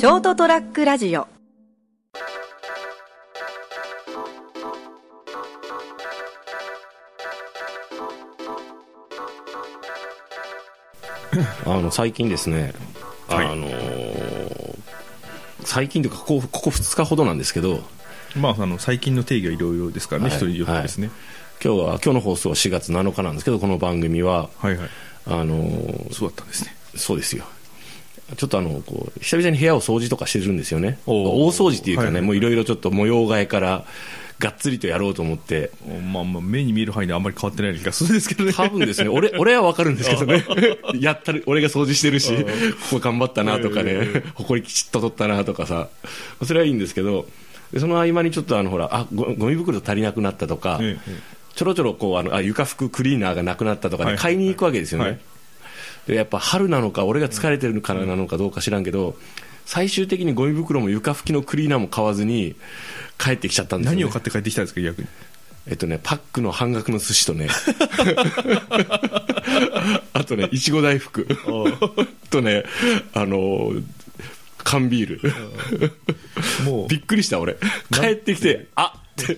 [0.00, 1.28] ショートトラックラジオ。
[11.66, 12.72] あの最近ですね、
[13.28, 13.46] はい。
[13.46, 14.78] あのー
[15.64, 17.80] 最近というかここここ2日ほどなんですけど
[18.34, 21.10] まあ、あの最近の定義はいろいろですからね、はい人によってですね、
[21.62, 24.88] 今日は今日の放送は4月7日なんですけどこの番組ははい、はい。
[25.26, 26.74] あのーそうだったんですね。
[26.96, 27.44] そうですよ
[28.36, 30.98] ちょっとあのこう久々に部屋を掃除とかしてるんですよね。
[31.06, 32.40] 大掃除っていうかね、はいはいもうい。
[32.40, 33.84] ろいろちょっと模様替えから
[34.38, 35.70] がっつりとやろうと思って。
[36.12, 38.52] まあまあ目に見える範囲であんまり変わってない気がするんですけどね。
[38.52, 40.44] 多分ですね、俺、俺はわかるんですけどね。
[40.98, 42.46] やったる、俺が掃除してるし、こ
[42.92, 45.88] こ頑張ったなとかね、埃きちっと取ったなとかさ、
[46.44, 47.26] それはいいんですけど、
[47.72, 55.04] でその合間にちょっとあの、ほら、あ、ごゴミ袋足りなくなったとか、ええちょろちょろこう、あの、あ、床拭くクリーナーがなくなったとかね、はい買いに行くわけですよね。
[55.04, 55.14] はい。
[55.14, 55.20] で、
[56.14, 59.16] やっぱ春なのか、俺が疲れてるからなのかどうか知らんけど、
[59.66, 62.56] 最終的にゴミ袋も床拭きのクリーナーも買わずに、
[63.18, 63.96] 帰ってきちゃったんですよ、ね。
[64.02, 65.08] 何を買って帰ってきたんですか逆に？
[65.66, 67.48] えっとね、パックの半額の寿司とね、
[70.14, 71.26] あとね、いちご大福
[72.30, 72.64] とね、
[73.12, 73.84] あのー
[74.62, 75.32] 缶ビール。
[76.64, 77.56] もうびっくりした、俺。
[77.92, 79.36] 帰ってきて、あって。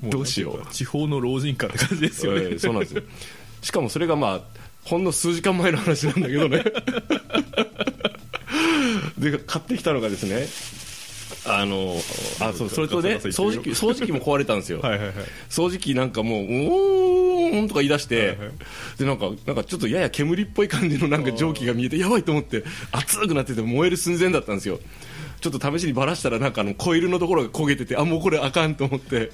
[0.00, 3.02] もどうしよう地方の老人化って感じですよね、えーそうなんですよ。
[3.62, 4.40] しかもそれがまあ、
[4.84, 6.64] ほんの数時間前の話なんだけどね。
[9.18, 10.46] で、買ってきたのがですね、
[11.46, 11.96] あの、
[12.40, 14.80] あ、そう、それとね、掃除機、掃除機も壊れたんですよ。
[15.48, 18.38] 掃除機なんかもう、うーんとか言い出して、はいはい
[18.98, 24.80] で、なんか、なんかちょっとやや煙っぽい感じのなんか蒸気が見えて、やばいと思って、熱くなってて燃える寸前だったんですよ。
[25.42, 29.30] ちょっと試しにばらしたら、なんかあの、コイルのところが焦げてて、あ、もうこれあかんと思って。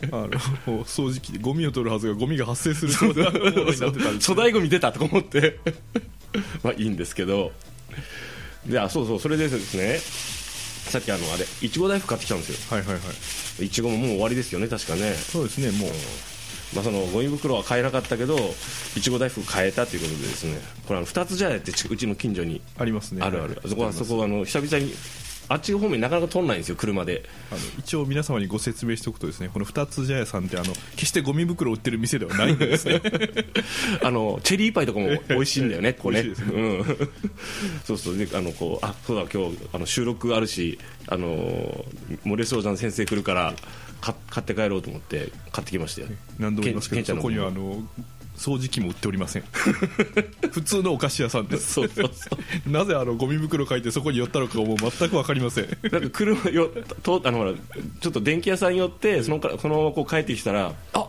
[0.68, 5.58] 掃除機でゴミを取るはずがゴミが発生するそうなものになってたんです粗大ゴミ出たとか思って
[6.62, 7.52] まあいいんですけど
[8.66, 9.98] であそうそうそれでですね
[10.90, 13.00] さっきあのあれいちご大福買ってきたんですよはいはいは
[13.60, 15.90] いいちごももう終わりですよね確かね、そうですねもう
[16.74, 18.36] まあ、そのゴミ袋は買えなかったけど
[18.94, 24.92] いちご大福買えたということでですねこれあの二つ茶屋ってちうちの近所にありますねあるある、はいそこはそこはあの久々に
[25.48, 33.00] あっち方面なかなか通んないんですよ車であの一応皆様にご説明しておくとですねこの二つ茶屋さんってあの決してゴミ袋を売ってる店ではないんですね
[34.02, 36.20] あのチェリーパイとかも美味しいんだよね、ここね。
[36.20, 36.84] うん。
[37.84, 41.84] そうそう、で、あの、こう、あ、そうだ、今日、あの、収録あるし、あの、
[42.24, 43.54] 漏れそうじゃん先生来るから、
[44.00, 46.08] か買って帰ろうと思って、買ってきましたよ。
[46.38, 47.82] 何度も言いますけどそこにはあの
[48.38, 49.44] 掃除機も売っておりません
[50.50, 52.38] 普通のお菓子屋さんですそうそうそう。
[52.70, 56.70] なぜあのゴミ袋書いてそこに寄ったのかもう全く分かりませんなんか車よ、
[57.02, 57.52] と、あの、ほら、
[58.00, 61.06] ちょっと電気屋さん寄って、そのから、そのままこう帰ってきたら、あ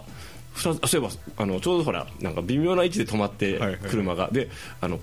[0.56, 4.30] そういえば、あの、ちょうどほら、なんか微妙な位置で止まってはいはい、車が。
[4.32, 4.50] で、
[4.82, 5.00] あの、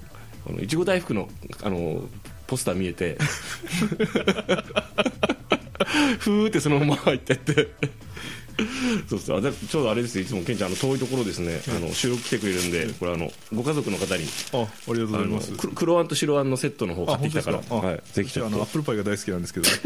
[0.48, 1.28] あのいちご大福の、
[1.62, 2.04] あの、
[2.46, 3.16] ポスター見えて、
[6.18, 7.68] ふーってそのまま入ってって。
[9.08, 15.52] そうそうちょうどあれですよいつもケンちゃんあの遠いところですね、あの収録来てくれるんでこれあのご家族の方にあありがとうございます。
[15.74, 17.58] 黒あんと白あんのセットの方買ってきたから。
[17.58, 19.68] はい、ぜひちょっとアップルパイが大好きなんですけど。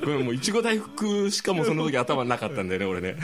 [0.00, 3.16] これもういちご大福しかもその時頭なかったんだよね俺ね。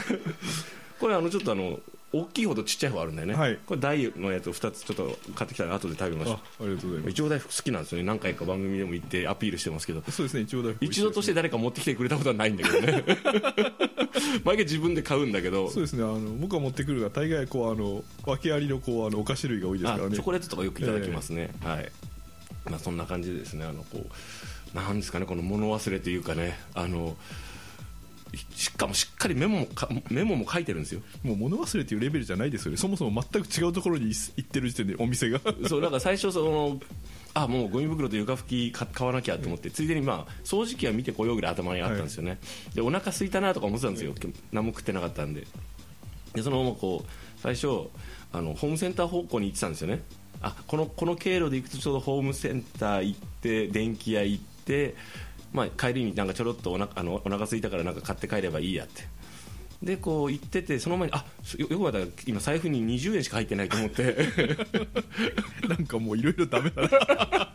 [1.01, 1.79] これあのちょっとあの
[2.13, 3.59] 大きいほどちっちゃい方あるんだよね、はい。
[3.67, 8.05] これ大のやつを2つちょっと買ってきたら後で食べましあありがとうございまたいちご大福好きなんですよね。
[8.05, 10.03] 何回か番組でも行ってアピールしてますけど。
[10.03, 13.05] すそうですね一応大福一度として誰か持ってきてくれたことはないんだけどね。
[14.45, 15.69] 毎回自分で買うんだけど。
[15.71, 20.07] そうですねあの僕が持ってくるのは大概こうあの訳ありのこうあのお菓子類が多いですからね。
[20.07, 21.91] あチョコレートとかよくいただきますね、はい。
[22.71, 23.65] まあそんな感じでですね。
[23.65, 24.07] あのこ
[24.73, 26.59] うなんですかねこの物忘れというかね。
[26.75, 27.17] あの
[28.55, 31.01] しかもしっかりメモもかメモも書いてるんですよ。
[31.23, 32.77] もう物忘れというレベルじゃないですよね。
[32.77, 35.41] そもそも全く違うところに行ってる時点でお店が。
[35.69, 36.81] そうだから最初その
[37.35, 42.39] あもうゴミ袋と床拭き買買わなきゃと思って、ついでにまあ掃除機は見てこようぐらい頭にあったんですよね、
[42.75, 44.15] でお腹空いたなとか思ってたんですよ、
[44.53, 45.47] 何も食ってなかったんで。
[46.35, 47.89] でそのままこう最初
[48.33, 50.03] あのホームセンター方向に行ってたんですよね。
[50.41, 54.95] あこのこの経路で行くとちょうどホームセンター行って電気屋行って、
[55.57, 59.05] まあ、帰りになんかちょろっとおなあのお腹空いたからなんか買って帰ればいいやって。
[59.83, 61.25] でこう行っててその前にあ
[61.59, 61.99] よよく考えた。
[61.99, 64.17] ら今財布に20円しか入ってないと思って。
[65.69, 67.53] なんかもういろいろダメだな。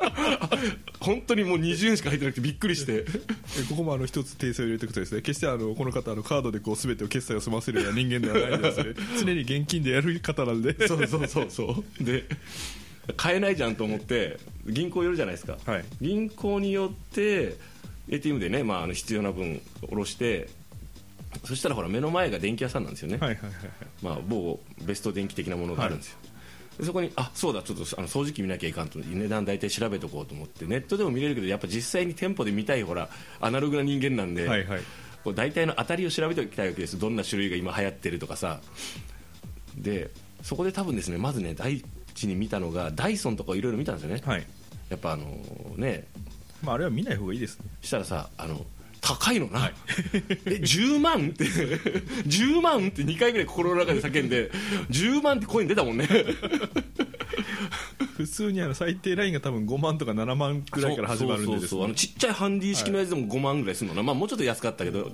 [0.99, 3.05] 本当にもう20円しか入ってなくてびっくりして。
[3.59, 8.93] えここもあの一つ訂正を入れておくとですね決してあのこの方あのカードでこう全てを決済を済ませるような人間ではないですね。
[9.23, 10.87] 常に現金でやる方なんで。
[10.87, 12.03] そうそうそうそう。
[12.03, 12.25] で
[13.17, 14.37] 買えないじゃんと思って
[14.67, 15.85] 銀行寄るじゃないですか、はい。
[15.99, 17.55] 銀行によって
[18.09, 20.49] ATM でね、まあ、あの必要な分下ろして
[21.45, 23.69] そしたらほら目の前が電気屋さんなんですよね、はいはいはいはい。
[24.01, 26.17] まあ、某ベスト電気的なものがあるんですよ、
[26.79, 33.09] でそこにあそうだちょっとあの掃除機見なきゃいかんと値段大体調べとこうと思ってネットでも見れるけどやっぱ実際に店舗で見たいほら
[33.39, 34.81] アナログな人間なんで、はいはい。
[35.23, 36.97] こう大体の当たりを調べておきたいわけです。
[36.97, 38.59] どんな種類が今流行ってるとかさ。
[39.77, 40.09] で
[40.41, 41.83] そこで多分ですねまずね第
[42.13, 44.45] 一に見たのがダイソンとかいろいろ見たんですよね、はい。
[44.89, 45.25] やっぱあの
[45.77, 46.07] ね
[46.61, 47.65] まああれは見ない方がいいですね。
[47.81, 48.65] したらさあの
[49.01, 49.71] 高いのな、え
[50.49, 51.45] 10万って
[52.25, 54.51] 10万って2回ぐらい心の中で叫んで
[54.91, 56.07] 10万って声に出たもんね。
[58.15, 65.11] 普通にあの最低ラインが多分5万とか7万くらいから始まるんであのちっちゃいハンディ式のやつでも5万ぐらいするのな、まあ、もうちょっと安かったけど。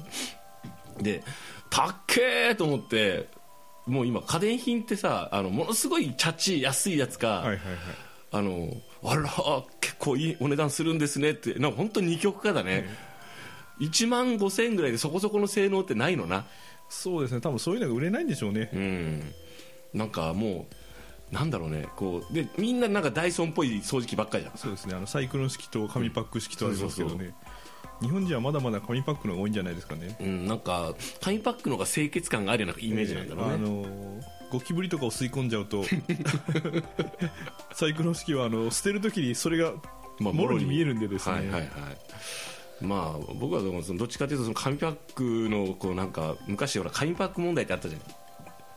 [1.01, 1.23] で
[1.69, 3.27] たっけーと思って
[3.85, 7.57] もう今家電品ってさあのものすごいチャチ安いやつか、はいはいはい。
[8.31, 8.73] あの
[9.03, 9.29] あら
[9.81, 11.53] 結構いいお値段するんですねって。
[11.55, 12.89] なんか本当に二極化だね、
[13.79, 16.45] 1万5000円ぐらいでそこそこの性能ってないのな。
[16.89, 17.41] そうですね。
[17.41, 18.69] 多分そういうのが売れないんでしょうね。
[18.73, 19.33] うん。
[19.93, 20.67] なんかも
[21.31, 21.87] うなんだろうね。
[21.95, 24.95] こうでみんななんかダイソンっぽい掃除機ばっかりじゃんそうですね。
[24.95, 27.33] あのサイクロン式と紙パック式とありますけどそうね
[28.01, 30.15] 日本人はまだまだ紙パックの方が多いんじゃないですかね。
[30.19, 35.83] うん、なんか紙パックの方が清潔感があるようなイメージなんだろうね、あのーゴキブリとかを吸い込んじゃうと
[37.73, 39.73] サイクロン式はあの捨てるときにそれが
[40.19, 41.69] まあもろに見えるんでですね、はいはいはい。
[42.81, 48.01] まあ僕はどっちかというとその紙パックのこうなんか昔ほら紙パック問題ってあったじゃん。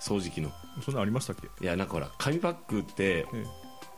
[0.00, 0.50] 掃除機の。
[0.82, 3.44] そんなのありましたっけ、いやなんかほら紙パックってえ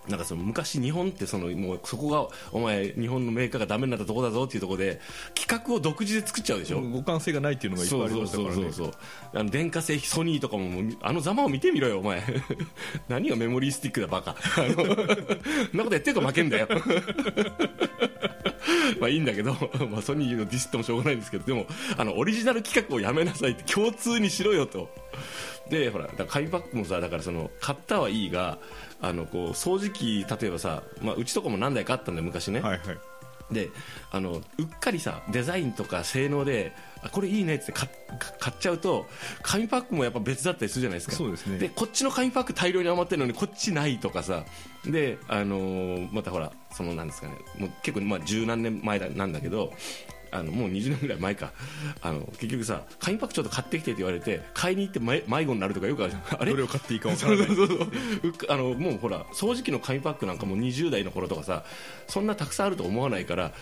[0.08, 5.00] なんかその昔日本ってそのもうそこがお前日本のメーカーがダメになったとこだぞっていうところで
[5.34, 8.72] 企画を独自で作っちゃうでしえょ、互換性がないっていうのがいっぱいありましたからねそうそう
[9.32, 9.44] そう。
[9.44, 12.22] の電化製品ソニーとかもあのざまを見てみろよお前。
[13.08, 14.34] 何がメモリースティックだバカ。
[14.54, 14.74] そんな
[15.84, 16.68] ことやってるから負けんだよ。
[19.00, 19.52] まあいいんだけど、
[19.90, 21.66] まあ、ソニーのディスってもしょうがないんですけどでも
[21.96, 24.88] あのオリジナル企画をやめなさいって共通にしろよと
[25.70, 28.58] でほらだ紙パックもさだからその買ったはいいが
[29.00, 32.98] あのこう掃除機例えばさ、まあ、うちとかも何台かあったんだよ昔ね、はいはい。
[33.50, 33.68] で
[34.10, 36.72] あのうっかりさデザインとか性能で
[37.02, 39.06] あこれいいねって買っちゃうと
[39.42, 41.16] 紙パックもやっぱ別だったりするじゃないですか。
[41.16, 44.44] そうですねでこっちの紙パック大量に余ってるのにこっちないとかさ。
[44.84, 49.72] で、あのーまたほらそのなんですかねもう結構まあ十何年前だなんだけど
[50.32, 51.52] あのもう20年ぐらい前か。
[52.00, 56.40] あの結局さ紙パックちょっと買ってきてって言われて買いに行って迷迷子になるとかよくあるじゃん。
[56.40, 56.50] あれ？
[56.50, 57.46] どれを買っていいか分からない。
[57.46, 57.88] そうそうそう。
[58.48, 61.64] あのもうほら掃除機の紙パックなんかもう20代の頃とかさ
[62.08, 63.52] そんなたくさんあると思わないから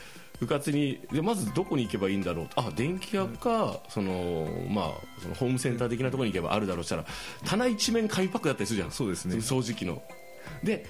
[0.40, 2.48] うかつにでまずどこに行けばいいんだろう？
[2.56, 4.90] あ電気屋か、そのまあ、
[5.20, 7.04] そのホームセンター的なところに行けばあるだろうしたら
[7.44, 8.90] 棚一面紙パックだったりするじゃん。
[8.90, 9.36] そうですね。
[9.36, 10.02] 掃除機の。
[10.64, 10.86] で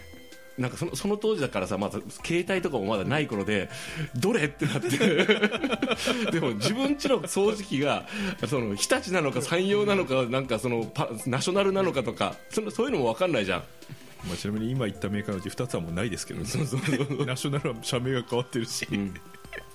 [0.59, 3.71] なんかそのその当時だからさまだ携帯とかもまだない頃で
[4.15, 4.91] どれってなって。
[6.31, 8.07] でも自分家の掃除機が
[8.47, 13.63] その日立なのか山陽なのかなんかそのパナショナルなのかとかそのそういうのも分かんないじゃん。
[14.29, 16.47] まあ、ちなみに今言ったメーカーのうち2つはもうないですけど、ね、
[17.25, 18.87] ナショナルは社名が変わってるし、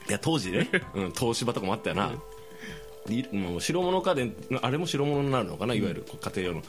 [0.08, 6.64] いや当時ね、うん、東芝とかもあったよな、う白物家電あれも白物になるのかないわゆる家庭用の、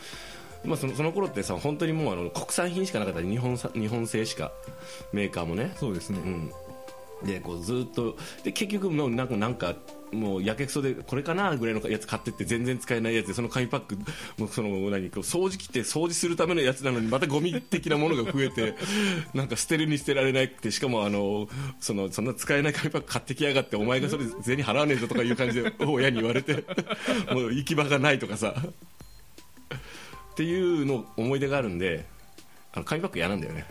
[0.64, 4.53] まあ、そのその頃ってさ本当にもうあの国産品しかなかった日本さ日本製しか
[5.12, 5.73] メーカーもね。
[5.76, 6.53] そうですね、うん。
[7.25, 9.75] でこうずっとで結局もうなんかなんか
[10.12, 13.97] もうやけくそでこれかなぐらいのやつ買ってって全然使えないやつでその紙パック
[14.38, 18.75] もうその何こう掃除機って掃除するためのやつなのにまたゴミ的なものが増えて
[19.34, 21.48] なんか捨てるに捨てられなくてしかもあの
[21.81, 26.65] そのそんな使えない紙パック買ってきやがってお前がそれ銭払わねえぞとかいう感じで親に言われて
[27.32, 28.55] もう行き場がないとかさ
[30.36, 32.05] っていうの思い出があるんで
[32.74, 33.64] あの紙パック嫌なんだよね。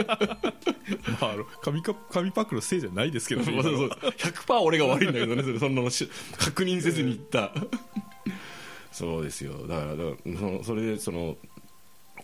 [1.20, 3.52] まあ、あの紙か紙パックのせいじゃないですけどね。
[3.52, 4.10] そうそうそう。
[4.10, 7.52] 100%俺が悪いんだけどねそれ そんなのし確認せずに言った。
[8.90, 9.66] そうですよ。
[9.66, 11.36] だからだからそのそれでその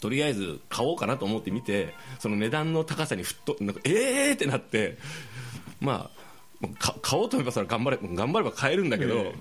[0.00, 4.97] とりあえず買おうかなと思って見てその値段の高さにふっとなんかえーってなって
[5.81, 6.11] ま
[6.62, 9.35] あか買おうと思えばそれ頑張れ頑張れば買えるんだけど、え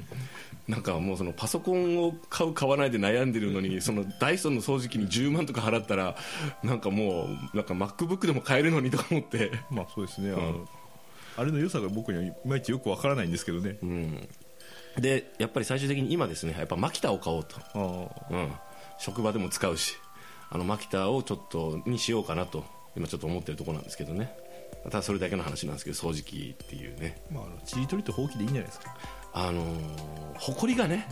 [0.67, 6.15] なんかもうそのパソコンを買う買わないで悩んでるのに そのダイソンの掃除機に10万とか払ったら
[6.63, 9.51] なんかもうなんか MacBook でも買えるのにとか思って。
[9.69, 10.67] まあそうですね、あの
[11.37, 14.27] あれの良さが僕にはいまいちよくわからないんですけどね、うん、
[14.97, 18.51] でやっぱり最終的に今ですねやっぱマキタを買おうと、あうん、
[18.99, 19.97] 職場でも使うし
[20.49, 22.63] あのマキタをちょっとにしようかなと
[22.95, 24.33] 今ちょっと思ってるところなんですけどね。
[24.85, 27.21] ただそれだけの話なんですけど掃除機っていうね。
[27.31, 28.95] まあ、あのちりとりとほうきでいいんじゃないですか
[29.37, 31.07] あのー、埃がね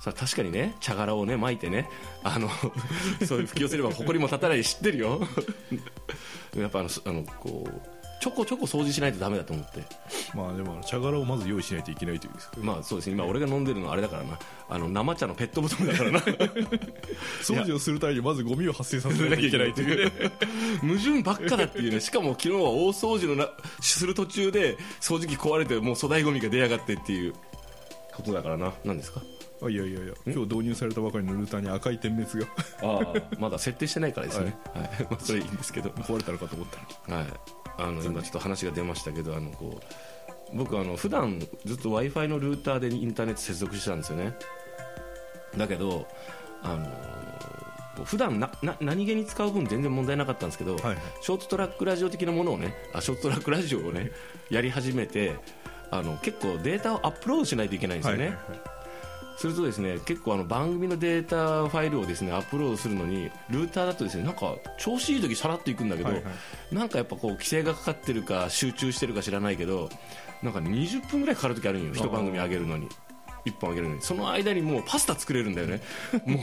[0.00, 1.88] さ確かにね茶殻をね巻いてね
[2.24, 2.48] あの
[3.26, 5.20] そういう吹き寄せれば埃も立たないで知ってるよ。
[6.56, 9.80] やっぱあのそあのこうちょこちょこ掃除しないとダメだと思って。
[10.34, 12.56] まあでも茶殻をまず用意しないといけないというですか。
[12.60, 13.12] まあそうですね。
[13.14, 14.38] 今俺が飲んでるのはあれだからな。
[14.68, 16.20] あの生茶のペットボトルだからな。
[17.42, 20.04] 掃除をするためにまずゴミを発生させなきゃいけないという。
[20.06, 20.12] ね
[20.80, 22.00] 矛盾ばっかだっていうね。
[22.00, 23.48] しかも昨日は大掃除のな
[23.80, 27.34] する途中で掃除機壊れてもう粗大ゴミが出やがってっていう
[28.14, 28.72] ことだからな。
[28.84, 29.22] 何ですか？
[29.60, 30.14] あいやいやいや。
[30.24, 32.46] 今日導入されたばかりのルーターに赤い点滅が。
[32.80, 35.06] ああまだ設定してないからですね、はい。
[35.10, 37.18] まあ、それいいんですけど、壊れたのかと思ったら。
[37.18, 37.26] はい、
[37.78, 39.80] あの今ちょっと話が出ましたけどあのこ
[40.52, 44.34] う僕あの普段ずっと w i f i のルーターでインターネット接続してたんですよね。
[45.56, 46.06] だけど
[46.62, 46.76] あ
[47.98, 50.96] の普段なな何気に使う分全然問題なかったんですけど、はいはい。
[51.20, 54.12] ショートトラックラジオ的なものをねあショートトラックラジオをね
[54.50, 55.36] やり始めて
[55.90, 58.77] あの結構データをアップロードしないといけないんですよね、はいはいはい
[59.38, 66.30] するとですね結構あの番組のデータファイルをですねアップロードするのにルーターだとですねなんか調子いい時さらっといくんだけど、はいは
[66.72, 69.90] なんかやっぱこう規制がかかってるか集中してるか知らないけど
[70.42, 72.88] なんかね20分ぐらいかかる時あるんよ一番組上げるのに。
[73.50, 74.02] 1本あげるのに。
[74.02, 75.80] その間にもうパスタ作れるんだよね。
[76.24, 76.40] もう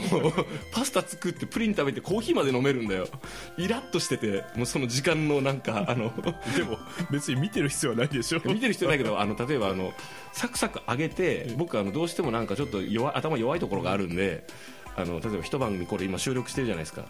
[0.72, 3.08] パスタ作ってプリン食べてコーヒーまで飲めるんだよ。
[3.56, 6.12] イラッとしててもうその時間のなんかあの
[6.56, 6.78] でも
[7.10, 8.40] 別に見てる必要はないでしょ。
[8.44, 9.92] 見てる人ないけどあの例えばあの
[10.32, 14.46] サクサク上げて僕あのどうしてもなんかちょっと弱い頭弱いところがあるんで
[14.96, 17.04] あの例えば一番組これ今収録してるじゃないですか。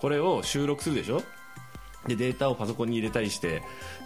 [0.00, 1.22] これを収録するでしょ？
[2.06, 3.62] でデータをパソコンに入れたりして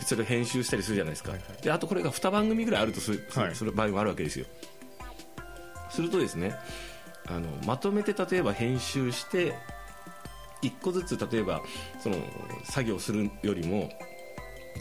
[0.06, 3.22] それを編集したりするじゃないですか、であとこれが2番組ぐらいあるとする
[3.72, 4.46] 場合もあるわけですよ
[5.90, 6.54] するとですね
[7.26, 9.54] あのまとめて例えば編集して
[10.62, 11.60] 1個ずつ例えば
[12.02, 12.16] その
[12.64, 13.90] 作業するよりも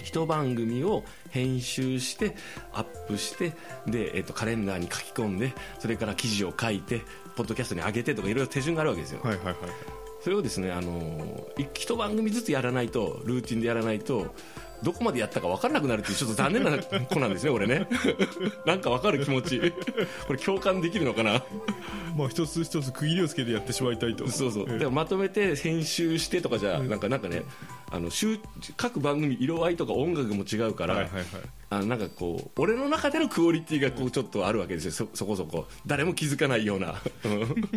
[0.04, 2.36] 一番組を編集して
[2.74, 3.54] アップして
[3.88, 7.02] で、えっとカレンダーに書き込んでそれから記事を書いて
[7.36, 9.56] ポッドキャストに上げてとかいろいろ手順があるわけですよ、はいはいはい。
[10.22, 14.34] それをですねあのい一番組ずつやらないとルーティンでやらないと
[14.84, 17.88] どこまでやったか分からなくなるっていうちょっと残念な 子なんですね俺ね。
[18.66, 19.60] なんか分かる気持ち。
[20.26, 21.44] これ共感できるのかな。
[22.16, 24.26] まあ一つ一つ区切りをつけてやってしまいたいと。
[24.30, 24.80] そうそう、ええ。
[24.80, 27.44] でもまとめて編集してとかじゃ、なんかなんかね
[27.92, 28.40] あの集
[28.78, 31.26] 各番組色合いとか音楽も違うから、はいはいはい
[31.72, 34.92] あなんかこう俺の中でのクオリティがこうちょっとあるわけですよ。
[34.92, 35.68] そそこそこ。
[35.86, 37.00] 誰も気づかないような。
[37.26, 37.70] う ん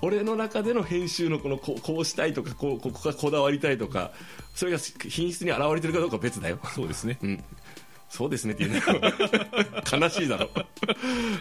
[0.00, 4.12] 俺の中での編集のこのこうこうしたいとかこうここがこだわりたいとか
[4.54, 6.58] それが品質に現れてるかどうかは別だよ。
[6.74, 7.18] そうですね。
[7.22, 7.44] うん、
[8.08, 10.00] そうですねって言うの。
[10.00, 10.48] 悲しいだろ。
[10.54, 10.64] ま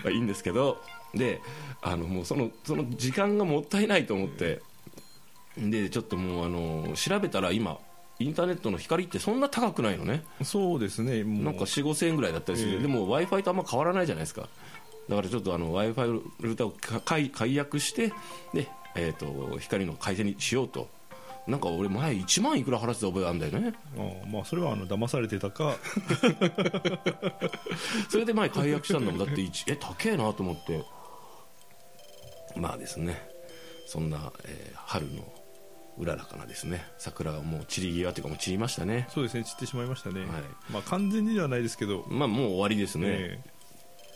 [0.07, 0.81] あいいんですけど。
[1.13, 1.39] で
[1.81, 4.61] あのもうそのその時間がもったいないと思って。
[5.57, 7.77] でちょっともうあの調べたら今
[8.19, 10.23] インターネットの光ってそんな高くないのね。
[10.43, 11.23] そうですね。
[11.23, 11.43] もう。
[11.43, 12.79] なんか4 5千円ぐらいだったりする、ええ。
[12.79, 14.47] でも w i f i とあんま変わらないじゃないですか。
[15.09, 18.13] だからちょっと w i f i ルーターをか解解約して
[18.53, 20.87] で、えー、と光の回線にしようと。
[21.45, 23.73] なんか俺前1万いくら払ってた覚えあるんだよね。
[23.97, 25.75] ああまあそれはあの騙されてたか。
[28.07, 29.25] それで前解約したんだもん。
[29.25, 30.85] だって一え高えなと思って。
[32.55, 33.27] まあですね。
[33.87, 35.42] そんな、えー春の
[35.97, 36.85] うららかなですね。
[36.97, 39.07] 桜がもう散り際というかもう散りましたね。
[39.09, 39.43] そうですね。
[39.43, 40.29] 散ってしまいましたね、はい。
[40.71, 42.05] まあ完全にではないですけど。
[42.09, 43.39] まあもう終わりですね、え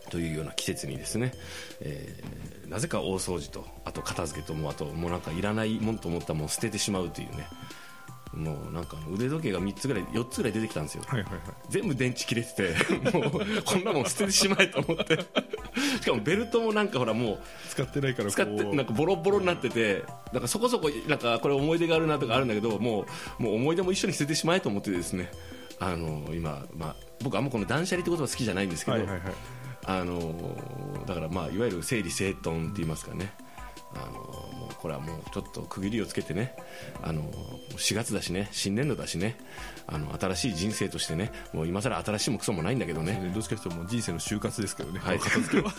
[0.09, 1.33] というような季節にですね、
[1.81, 7.47] えーなぜか大掃除とあと片付けともうあともうなんかいらないもんと思ったらもん捨ててしまうというね。
[8.33, 11.03] もうなんか腕時計が3つぐらい4つぐらい出てきたんですよ。
[11.07, 11.41] えはいはいはい。
[11.69, 13.31] 全部電池切れててもう
[13.63, 15.17] こんなもん捨ててしまえと思って
[16.01, 20.03] しかもベルトもなんかほらもう使ってないから使ってなんかボロボロになってて
[20.33, 23.05] なんかそこそこなんかこれ思い出があるなとかあるんだけども
[23.39, 25.31] うもう思い出も一緒に捨ててしまえと思ってですね。
[25.79, 29.33] あの今、まあ、僕あんまこの断捨離って言葉好きじゃないんですけど、はいはいはい。
[29.85, 33.31] あのだからまあいわゆる整理整頓って言いますかね。
[33.93, 34.46] あの
[34.79, 36.55] これはもうちょっと区切りをつけてね
[37.01, 37.23] あの
[37.77, 39.37] 4月だしね新年度だしね
[39.87, 43.07] あの新しい人生としてねもう今更新しいもクソもないんだけどね。
[43.07, 43.31] ね。
[43.33, 45.19] どっちかというともう人生の就活ですけどね、はい。
[45.19, 45.71] 片付けは。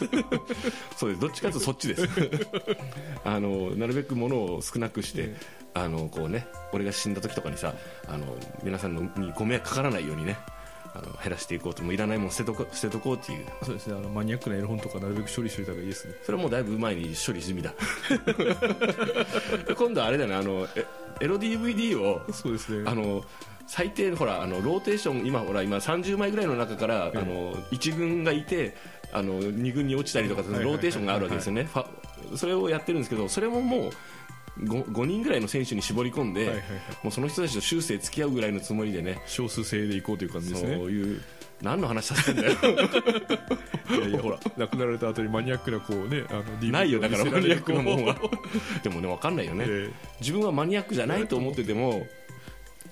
[0.96, 1.20] そうです。
[1.20, 2.08] どっちかというとそっちです。
[3.24, 5.34] あのなるべく物を少なくして、
[5.74, 7.74] あのこうね俺が死んだ時とかにさ
[8.08, 10.38] あの皆さんのにご迷惑かからないようにね
[10.94, 13.46] あの減らしていこうともういらないもん捨てとこ捨てとこうっていう。
[13.62, 13.96] そうですね。
[13.96, 16.14] あのマニアックなエロ本とかなるべく処理しておいた方がいいですね。
[16.22, 17.74] それはもうだいぶ前に処理済みだ。
[19.76, 20.84] 今度はあれだねあのえ
[21.20, 22.90] エロ DVD をそうですね。
[22.90, 23.24] あの
[23.66, 28.74] 最低ほらあのローテーション今ほら今30枚ぐらいの中から、あの1軍がいて
[29.12, 31.68] あの2軍に落ちたりとかローテーションがあるわけですよね、
[32.34, 33.90] それをやってるんですけどそれももう
[34.60, 36.66] 5, 5人ぐらいの選手に絞り込んで、はいはいはい。
[37.02, 41.20] もうその人たちと終生付き合うぐらいのつもりでね少数制でいこうという感じですそうねいう
[41.62, 42.52] 何の話させてんだよ。
[43.90, 48.16] いやいやほら亡くなられた後にマニアックなこうねあの DVD ないよだからマニアックなもんは。
[48.82, 49.90] でもね分かんないよね、え。
[50.20, 52.06] 自分はマニアックじゃないと思ってても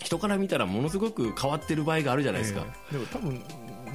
[0.00, 3.42] 人から見たらものすごく変わってる場合があるじゃないですか、えーでも多分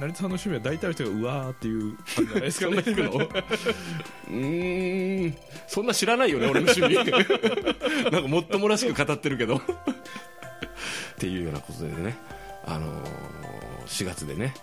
[0.00, 5.36] 成田さんの趣味は大体の人がうわーっていう感じじゃないですかねそんな聞くのうーん。
[5.68, 6.94] そんな知らないよね俺の趣味。
[8.10, 9.58] なんかもっともらしく語ってるけど。
[9.58, 9.60] っ
[11.18, 12.16] ていうようなことでね、
[12.64, 13.32] あのー
[13.86, 14.54] 4月でね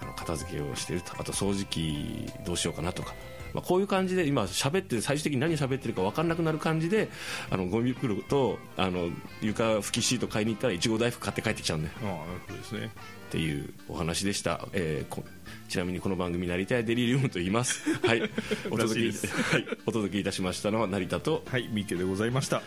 [0.00, 1.12] あの片付けをしてると。
[1.18, 3.14] あと掃除機どうしようかなとか、
[3.54, 7.08] まあ、こういう感じで今喋って最終的に何喋ってるか分かんなくなる感じで
[7.50, 9.08] あのゴミ袋とあの
[9.40, 12.90] 床拭きシート買いに行ったらいちご大福買って帰ってきちゃうんでああなるほどですね。
[13.28, 15.24] っていうお話でした、えーこ
[15.68, 17.82] ちなみにこの番組「なりたいデリリウム」と言います。
[18.06, 18.30] はい。
[18.70, 22.62] お届け、はい、お届けいたしましたのは成田とはいミケでございました、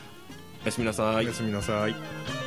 [0.63, 1.25] おやすみなさい。
[1.25, 2.46] おやすみなさい